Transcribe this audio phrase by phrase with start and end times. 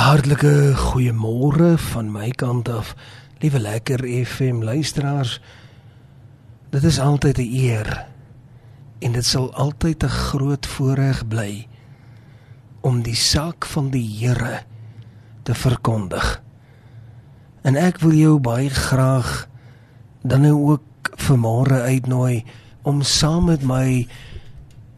[0.00, 2.94] Hartlike goeiemôre van my kant af,
[3.42, 5.34] liewe lekker FM luisteraars.
[6.72, 8.06] Dit is altyd 'n eer
[9.04, 11.68] en dit sal altyd 'n groot voorreg bly
[12.80, 14.62] om die saak van die Here
[15.42, 16.42] te verkondig.
[17.62, 19.48] En ek wil jou baie graag
[20.22, 22.44] dan nou ook vanmôre uitnooi
[22.82, 24.08] om saam met my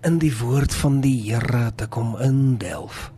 [0.03, 3.13] in die woord van die Here te kom indelf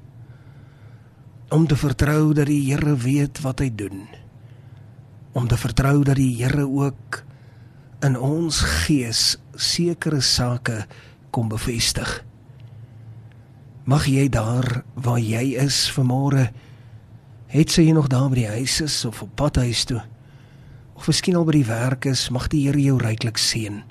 [1.54, 4.08] om te vertrou dat die Here weet wat hy doen.
[5.38, 7.20] Om te vertrou dat die Here ook
[8.02, 10.82] in ons gees sekere sake
[11.30, 12.24] kom bevestig.
[13.86, 16.48] Mag jy daar waar jy is vanmôre
[17.54, 20.02] het sy nog daar by die huis is of op pad huis toe
[20.94, 23.82] of miskien al by die werk is, mag die Here jou ryklik seën.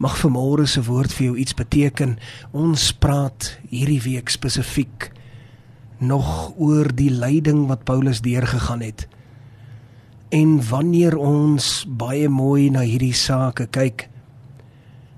[0.00, 2.16] Mag vanmôre se woord vir jou iets beteken.
[2.56, 5.10] Ons praat hierdie week spesifiek
[5.98, 9.08] nog oor die lyding wat Paulus deurgegaan het.
[10.28, 14.08] En wanneer ons baie mooi na hierdie sake kyk,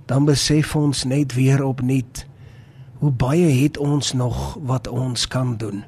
[0.07, 2.27] dan besef ons net weer opnuut
[3.01, 5.85] hoe baie het ons nog wat ons kan doen.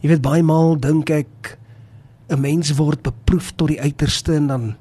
[0.00, 1.58] Jy weet baie maal dink ek
[2.28, 4.76] 'n mens word beproef tot die uiterste en dan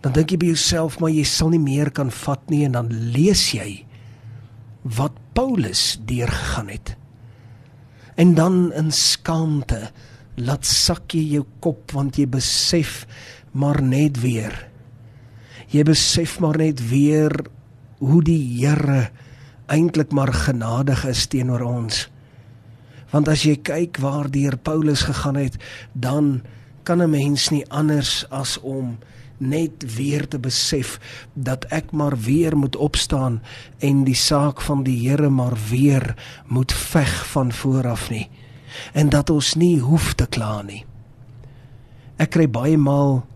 [0.00, 2.88] dan dink jy by jouself maar jy sal nie meer kan vat nie en dan
[3.14, 3.84] lees jy
[4.82, 6.97] wat Paulus deurgegaan het
[8.18, 9.90] en dan in skaamte
[10.38, 13.04] laat sak jy jou kop want jy besef
[13.58, 14.54] maar net weer.
[15.70, 17.34] Jy besef maar net weer
[18.02, 19.08] hoe die Here
[19.68, 22.06] eintlik maar genadig is teenoor ons.
[23.12, 25.58] Want as jy kyk waar deur Paulus gegaan het
[25.92, 26.40] dan
[26.88, 28.96] kan 'n mens nie anders as om
[29.38, 30.98] net weer te besef
[31.34, 33.42] dat ek maar weer moet opstaan
[33.78, 38.28] en die saak van die Here maar weer moet veg van voor af nie
[38.92, 40.84] en dat ons nie hoef te kla nie.
[42.16, 43.26] Ek kry baie maal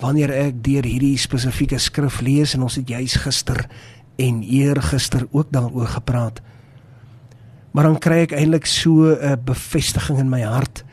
[0.00, 3.66] wanneer ek deur hierdie spesifieke skrif lees en ons het juis gister
[4.16, 6.40] en eergister ook daaroor gepraat.
[7.72, 10.84] Maar dan kry ek eintlik so 'n bevestiging in my hart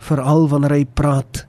[0.00, 1.44] veral wanneer hy praat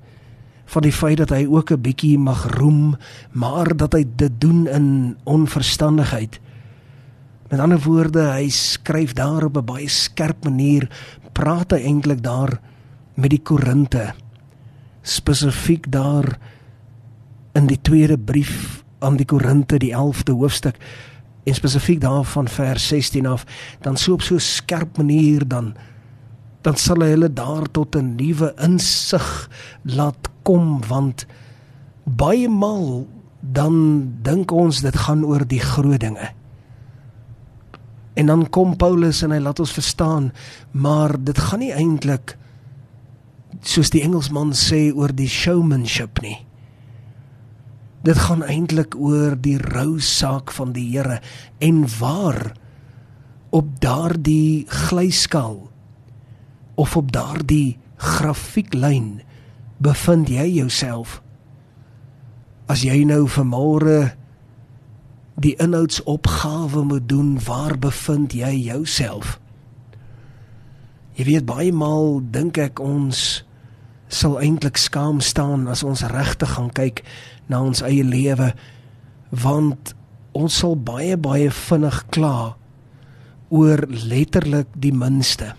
[0.71, 2.95] van die feit dat hy ook 'n bietjie mag roem,
[3.31, 6.39] maar dat hy dit doen in onverstandigheid.
[7.49, 10.87] Met ander woorde, hy skryf daar op 'n baie skerp manier,
[11.33, 12.59] praat hy eintlik daar
[13.15, 14.13] met die Korinte.
[15.01, 16.39] Spesifiek daar
[17.53, 20.77] in die tweede brief aan die Korinte, die 11de hoofstuk,
[21.43, 23.45] en spesifiek daar van vers 16 af,
[23.81, 25.75] dan so op so skerp manier dan
[26.61, 29.49] dan sal hy hulle daar tot 'n nuwe insig
[29.83, 31.25] laat kom want
[32.05, 33.07] baie maal
[33.41, 36.29] dan dink ons dit gaan oor die groot dinge.
[38.13, 40.31] En dan kom Paulus en hy laat ons verstaan,
[40.71, 42.37] maar dit gaan nie eintlik
[43.61, 46.37] soos die Engelsman sê oor die showmanship nie.
[48.03, 51.21] Dit gaan eintlik oor die rou saak van die Here
[51.59, 52.53] en waar
[53.49, 55.70] op daardie glyskaal
[56.75, 59.21] of op daardie grafieklyn
[59.81, 61.21] bevind jy jouself?
[62.71, 64.13] As jy nou vanmôre
[65.41, 69.39] die inhoudsopgawe moet doen waar bevind jy jouself?
[71.17, 73.41] Jy weet baie maal dink ek ons
[74.11, 77.03] sal eintlik skaam staan as ons regtig gaan kyk
[77.51, 78.51] na ons eie lewe
[79.31, 79.93] want
[80.35, 82.53] ons sal baie baie vinnig kla
[83.51, 85.53] oor letterlik die minste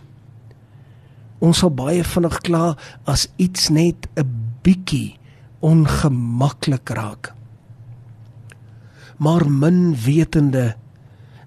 [1.43, 2.77] ons sal baie vinnig kla
[3.11, 4.29] as iets net 'n
[4.63, 5.19] bietjie
[5.61, 7.35] ongemaklik raak.
[9.19, 10.75] Maar min wetende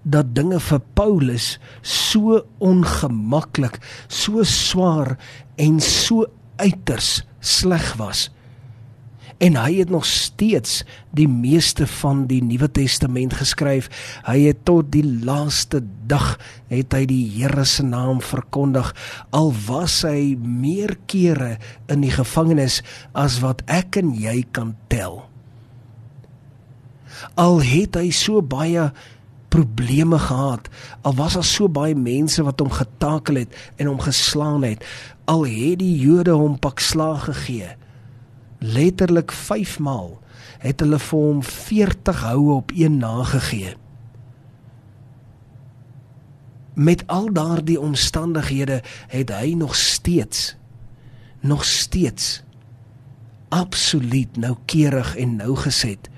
[0.03, 5.17] dat dinge vir Paulus so ongemaklik, so swaar
[5.57, 6.25] en so
[6.57, 8.29] uiters sleg was
[9.37, 10.83] en hy het nog steeds
[11.15, 13.89] die meeste van die Nuwe Testament geskryf.
[14.27, 16.35] Hy het tot die laaste dag
[16.71, 18.93] het hy die Here se naam verkondig
[19.35, 21.55] al was hy meer kere
[21.91, 22.81] in die gevangenis
[23.13, 25.25] as wat ek en jy kan tel.
[27.39, 28.89] Al het hy so baie
[29.51, 30.67] probleme gehad.
[31.07, 34.83] Al was daar so baie mense wat hom getakel het en hom geslaan het.
[35.31, 37.75] Al het die Jode hom pak slag gegee
[38.65, 40.15] letterlik 5 maal
[40.63, 43.75] het hulle vir hom 40 houe op een nagegee.
[46.73, 50.55] Met al daardie omstandighede het hy nog steeds
[51.45, 52.43] nog steeds
[53.53, 56.09] absoluut noukeurig en nougeset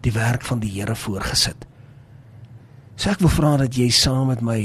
[0.00, 1.66] die werk van die Here voorgesit.
[3.00, 4.58] So ek wil vra dat jy saam met my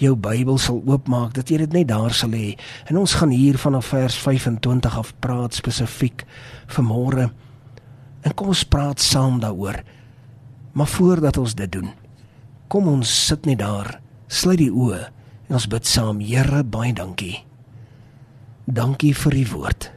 [0.00, 2.54] jou Bybel sal oopmaak, dat jy dit net daar sal hê.
[2.88, 6.24] En ons gaan hier vanaf vers 25 af praat spesifiek
[6.72, 7.26] vir môre.
[8.24, 9.82] En kom ons praat saam daaroor.
[10.72, 11.90] Maar voordat ons dit doen,
[12.72, 15.02] kom ons sit net daar, sluit die oë
[15.50, 16.24] en ons bid saam.
[16.24, 17.42] Here, baie dankie.
[18.64, 19.90] Dankie vir u woord.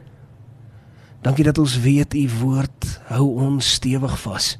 [1.24, 4.58] Dankie dat ons weet u woord hou ons stewig vas.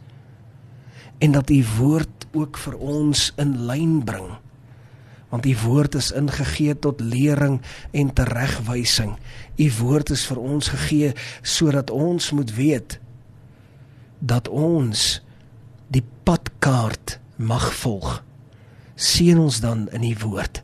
[1.20, 4.34] En dat u woord ook vir ons in lyn bring.
[5.32, 7.60] Want u woord is ingegee tot lering
[7.90, 9.16] en teregwysing.
[9.56, 11.12] U woord is vir ons gegee
[11.42, 12.98] sodat ons moet weet
[14.18, 15.20] dat ons
[15.92, 18.22] die padkaart mag volg.
[18.96, 20.62] Seën ons dan in u woord.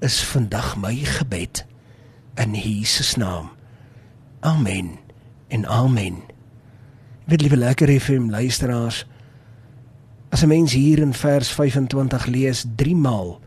[0.00, 1.64] Is vandag my gebed
[2.40, 3.50] in Jesus naam.
[4.40, 4.98] Amen.
[5.48, 6.22] En amen.
[7.24, 9.04] Wil liewe lekker FM luisteraars
[10.32, 13.40] As 'n mens hier in vers 25 lees, 3 maal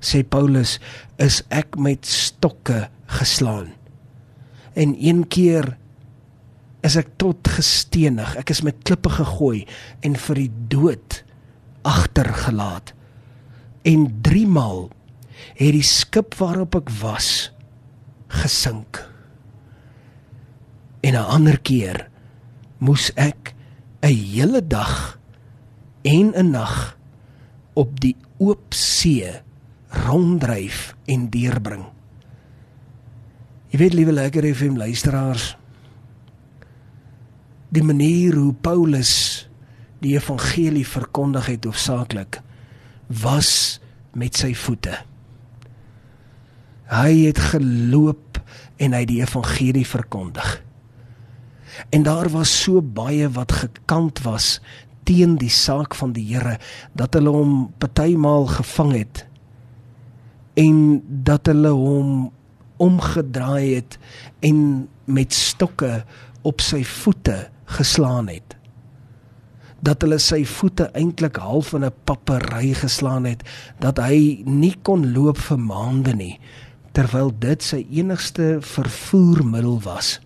[0.00, 0.78] sê Paulus
[1.20, 3.68] is ek met stokke geslaan.
[4.72, 5.76] En een keer
[6.80, 9.66] is ek tot gestenig, ek is met klippe gegooi
[10.00, 11.24] en vir die dood
[11.82, 12.94] agtergelaat.
[13.84, 14.88] En 3 maal
[15.60, 17.52] het die skip waarop ek was
[18.28, 19.04] gesink.
[21.04, 22.08] En 'n ander keer
[22.78, 23.54] moes ek
[24.02, 25.19] 'n hele dag
[26.02, 26.96] en 'n nag
[27.72, 29.42] op die oop see
[29.88, 31.84] ronddryf en deurbring.
[33.70, 35.56] Jy weet liewe lekker FM luisteraars,
[37.70, 39.46] die manier hoe Paulus
[40.00, 42.40] die evangelie verkondig het hoofsaaklik
[43.22, 43.80] was
[44.12, 44.96] met sy voete.
[46.90, 48.40] Hy het geloop
[48.82, 50.62] en hy die evangelie verkondig.
[51.94, 54.58] En daar was so baie wat gekant was
[55.10, 56.56] teen die saak van die Here
[56.94, 59.24] dat hulle hom partymal gevang het
[60.60, 62.30] en dat hulle hom
[62.80, 63.98] omgedraai het
[64.46, 66.04] en met stokke
[66.46, 68.56] op sy voete geslaan het.
[69.84, 73.42] Dat hulle sy voete eintlik half in 'n papery geslaan het
[73.80, 76.38] dat hy nie kon loop vir maande nie
[76.92, 80.20] terwyl dit sy enigste vervoermiddel was.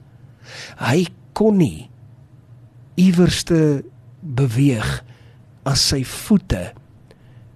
[0.79, 1.91] Hy kon nie
[2.97, 3.85] iewerste
[4.25, 5.05] beweeg
[5.69, 6.73] as sy voete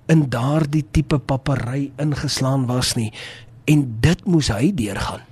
[0.09, 3.11] in daardie tipe papery ingeslaan was nie
[3.69, 5.25] en dit moes hy deurgaan.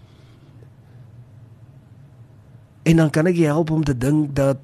[2.87, 4.61] En dan kan ek jou help om te dink dat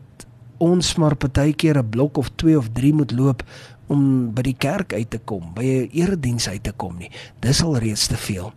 [0.62, 3.42] ons maar partykeer 'n blok of 2 of 3 moet loop
[3.86, 7.10] om by die kerk uit te kom, by 'n erediens uit te kom nie.
[7.40, 8.52] Dis al reeds te veel.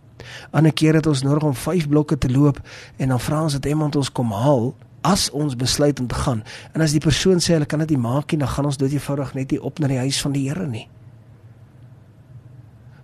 [0.50, 2.60] Ander kere het ons nodig om 5 blokke te loop
[2.96, 4.74] en dan vra ons dat iemand ons kom haal
[5.06, 6.42] as ons besluit om te gaan
[6.74, 8.96] en as die persoon sê hulle kan dit nie maak nie dan gaan ons dit
[8.98, 10.86] eenvoudig net nie op na die huis van die Here nie.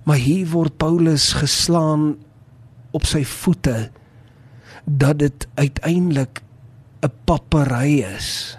[0.02, 2.16] Maar hier word Paulus geslaan
[2.90, 3.90] op sy voete
[4.84, 6.42] dat dit uiteindelik
[7.02, 8.58] 'n papery is.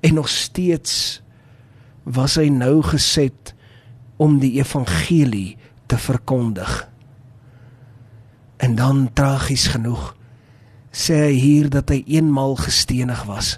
[0.00, 1.22] En nog steeds
[2.02, 3.54] was hy nou geset
[4.16, 6.88] om die evangelie te verkondig.
[8.56, 10.16] En dan tragies genoeg
[10.94, 13.56] sê hy hier dat hy eenmal gestenig was.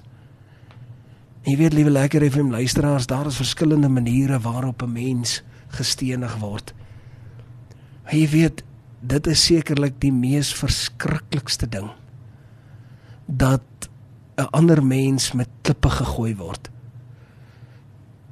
[1.44, 6.36] En jy weet liewe lekker FM luisteraars, daar is verskillende maniere waarop 'n mens gestenig
[6.40, 6.74] word.
[8.10, 8.64] Jy weet,
[9.00, 11.90] dit is sekerlik die mees verskriklikste ding
[13.26, 13.88] dat
[14.36, 16.70] 'n ander mens met klippe gegooi word.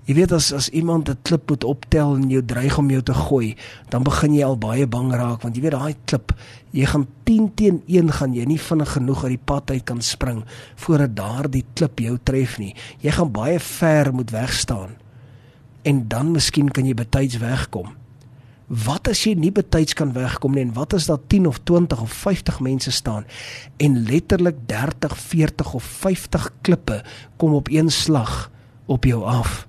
[0.04, 3.14] Jy weet as as iemand 'n klip moet optel en jou dreig om jou te
[3.14, 3.56] gooi,
[3.88, 6.32] dan begin jy al baie bang raak want jy weet daai klip,
[6.72, 10.02] jy gaan 10 teen 1 gaan jy nie vinnig genoeg uit die pad uit kan
[10.02, 10.44] spring
[10.76, 12.74] voordat daardie klip jou tref nie.
[13.00, 14.90] Jy gaan baie ver moet wegstaan.
[15.82, 17.96] En dan miskien kan jy betyds wegkom.
[18.68, 22.00] Wat as jy nie betyds kan wegkom nie en wat as daar 10 of 20
[22.00, 23.24] of 50 mense staan
[23.76, 27.04] en letterlik 30, 40 of 50 klippe
[27.36, 28.50] kom op een slag
[28.86, 29.66] op jou af?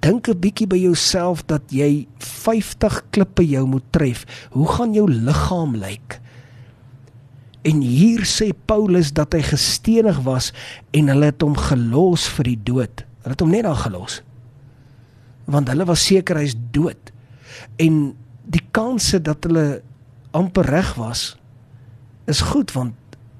[0.00, 4.24] Dink 'n bietjie by jouself dat jy 50 klippe jou moet tref.
[4.50, 6.20] Hoe gaan jou liggaam lyk?
[7.62, 10.52] En hier sê Paulus dat hy gestenig was
[10.90, 13.04] en hulle het hom gelos vir die dood.
[13.22, 14.22] Hulle het hom net daar gelos.
[15.44, 17.12] Want hulle was seker hy's dood.
[17.76, 18.14] En
[18.44, 19.82] die kanse dat hulle
[20.30, 21.36] amper reg was
[22.28, 22.94] is goed want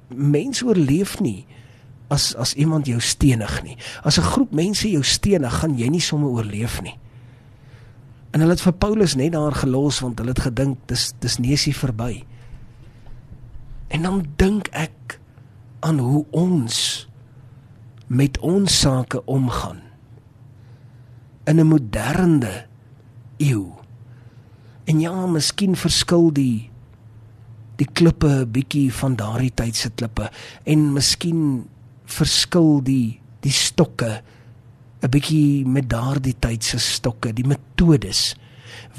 [0.09, 1.45] mense oorleef nie
[2.09, 3.77] as as iemand jou stenig nie.
[4.03, 6.97] As 'n groep mense jou stenig, gaan jy nie sommer oorleef nie.
[8.31, 11.75] En hulle het vir Paulus net daar gelos want hulle het gedink dis dis neusie
[11.75, 12.23] verby.
[13.87, 15.19] En dan dink ek
[15.79, 17.07] aan hoe ons
[18.07, 19.89] met ons sake omgaan.
[21.49, 22.65] in 'n moderne
[23.37, 23.65] eeu.
[24.83, 26.69] En ja, miskien verskil die
[27.75, 30.31] die klippe 'n bietjie van daardie tyd se klippe
[30.63, 31.67] en miskien
[32.09, 34.21] verskil die die stokke
[35.01, 38.35] 'n bietjie met daardie tyd se stokke, die metodes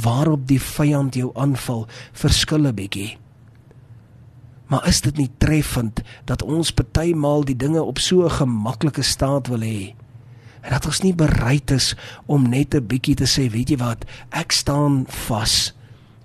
[0.01, 3.19] waarop die vyand jou aanval verskil 'n bietjie.
[4.71, 9.47] Maar is dit nie treffend dat ons partymal die dinge op so 'n gemaklike staat
[9.47, 9.95] wil hê?
[10.63, 11.95] En dat ons nie bereid is
[12.27, 15.75] om net 'n bietjie te sê, weet jy wat, ek staan vas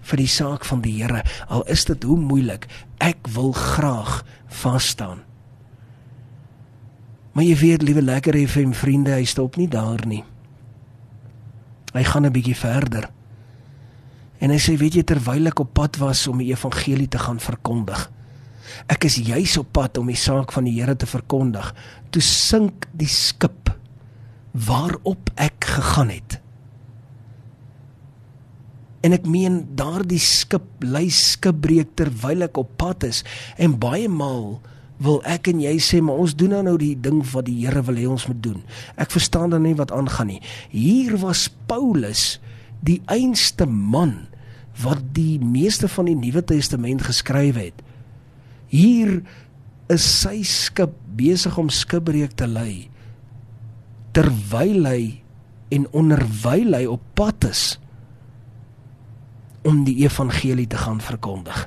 [0.01, 4.87] vir die saak van die Here, al is dit hoe moeilik, ek wil graag vas
[4.87, 5.24] staan.
[7.35, 10.23] Maar jy weet, liewe lekker FM vriende, hy stop nie daar nie.
[11.91, 13.09] Hy gaan 'n bietjie verder.
[14.39, 17.39] En hy sê, weet jy, terwyl ek op pad was om die evangelie te gaan
[17.39, 18.11] verkondig,
[18.87, 21.73] ek is juis op pad om die saak van die Here te verkondig,
[22.09, 23.71] toe sink die skip
[24.51, 26.39] waarop ek gegaan het.
[29.03, 33.23] En ek meen daardie skip lei skipbreek terwyl ek op pad is
[33.57, 34.61] en baie maal
[35.03, 37.83] wil ek en jy sê maar ons doen nou nou die ding wat die Here
[37.87, 38.61] wil hê ons moet doen.
[38.95, 40.41] Ek verstaan dan nie wat aangaan nie.
[40.71, 42.37] Hier was Paulus
[42.85, 44.27] die einste man
[44.83, 47.83] wat die meeste van die Nuwe Testament geskryf het.
[48.71, 49.21] Hier
[49.91, 52.89] is sy skip besig om skipbreek te lei
[54.15, 55.01] terwyl hy
[55.75, 57.75] en onderwyl hy op pad is
[59.65, 61.65] om die evangelie te gaan verkondig.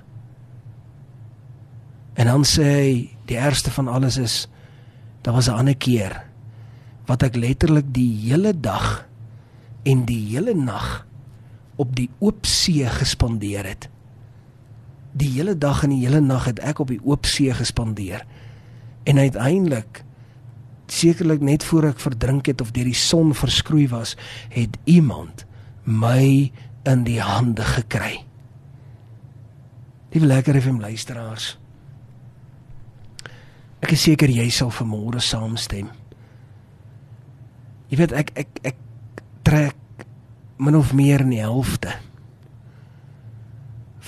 [2.18, 4.48] En dan sê hy die ergste van alles is
[5.22, 6.24] daar was 'n ander keer
[7.06, 9.06] wat ek letterlik die hele dag
[9.82, 11.06] en die hele nag
[11.76, 13.88] op die oop see gespandeer het.
[15.12, 18.26] Die hele dag en die hele nag het ek op die oop see gespandeer.
[19.04, 20.04] En uiteindelik
[20.86, 24.16] sekerlik net voor ek verdrink het of deur die son verskroei was,
[24.48, 25.46] het iemand
[25.84, 26.52] my
[26.88, 28.24] in die hande gekry.
[30.12, 31.58] Liewe lekker FM luisteraars.
[33.80, 35.90] Ek is seker jy sal vanmôre saamstem.
[37.88, 38.78] Jy weet ek ek ek
[39.46, 40.06] trek
[40.58, 41.94] min of meer in die helfte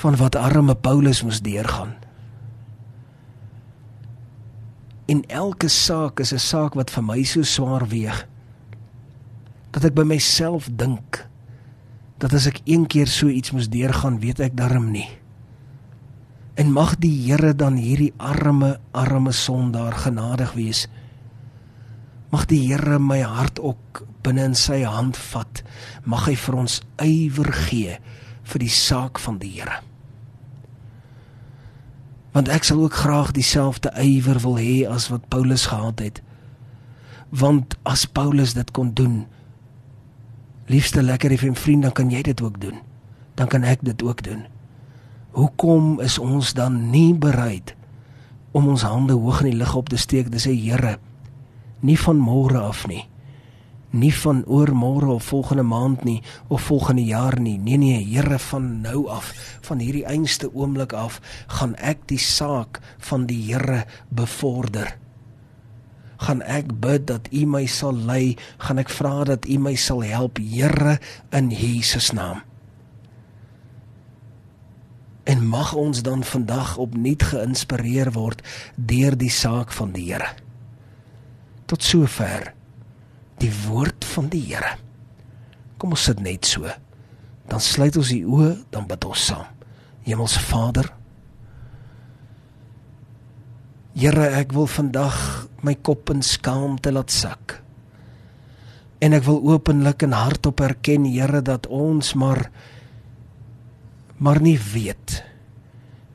[0.01, 1.95] van wat arme Paulus moes deurgaan.
[5.11, 8.27] En elke saak is 'n saak wat vir my so swaar weeg
[9.71, 11.27] dat ek by myself dink
[12.19, 15.09] dat as ek een keer so iets moes deurgaan, weet ek darm nie.
[16.61, 20.85] En mag die Here dan hierdie arme arme sondaar genadig wees.
[22.29, 25.63] Mag die Here my hart ook binne in sy hand vat.
[26.05, 27.97] Mag hy vir ons ywer gee
[28.51, 29.81] vir die saak van die Here.
[32.37, 36.21] Want ek sal ook graag dieselfde ywer wil hê as wat Paulus gehad het.
[37.31, 39.25] Want as Paulus dit kon doen,
[40.69, 42.83] liefste lekker effe vriend, dan kan jy dit ook doen.
[43.35, 44.45] Dan kan ek dit ook doen.
[45.31, 47.77] Hoekom is ons dan nie bereid
[48.51, 50.97] om ons hande hoog in die lug op te steek en sê Here,
[51.87, 53.05] nie van môre af nie.
[53.95, 56.19] Nie van oor môre of volgende maand nie
[56.49, 57.57] of volgende jaar nie.
[57.59, 59.31] Nee nee, Here, van nou af,
[59.67, 64.97] van hierdie einste oomblik af, gaan ek die saak van die Here bevorder.
[66.27, 70.03] Gaan ek bid dat U my sal lei, gaan ek vra dat U my sal
[70.03, 70.99] help, Here,
[71.31, 72.43] in Jesus naam.
[75.31, 78.43] En mag ons dan vandag opnuut geïnspireer word
[78.75, 80.33] deur die saak van die Here.
[81.71, 82.51] Tot sover
[83.39, 84.75] die woord van die Here.
[85.79, 86.67] Kom ons sit net so.
[87.51, 89.47] Dan sluit ons die oë, dan bid ons saam.
[90.07, 90.91] Hemelse Vader,
[94.01, 95.17] Here, ek wil vandag
[95.67, 97.57] my kop in skaamte laat sak.
[99.03, 102.47] En ek wil openlik en hardop erken, Here, dat ons maar
[104.21, 105.23] maar nie weet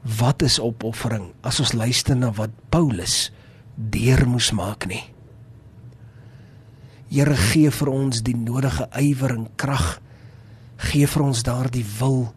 [0.05, 3.31] wat is opoffering as ons luister na wat Paulus
[3.75, 5.01] deur moes maak nie.
[7.09, 9.97] Here gee vir ons die nodige ywer en krag.
[10.91, 12.29] Gee vir ons daardie wil,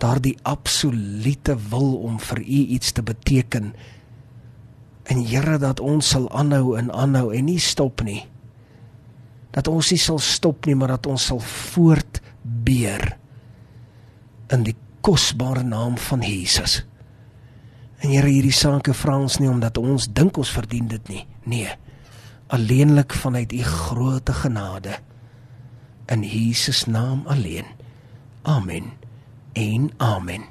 [0.00, 3.74] daardie absolute wil om vir U iets te beteken.
[5.04, 8.22] En Here dat ons sal aanhou en aanhou en nie stop nie.
[9.52, 13.19] Dat ons nie sal stop nie, maar dat ons sal voortbeer
[14.50, 16.80] in die kosbare naam van Jesus.
[18.00, 21.24] En Here, hierdie sake vra ons nie omdat ons dink ons verdien dit nie.
[21.44, 21.68] Nee.
[22.50, 24.96] Alleenlik vanuit u groote genade.
[26.10, 27.68] In Jesus naam alleen.
[28.42, 28.92] Amen.
[29.52, 30.48] En amen.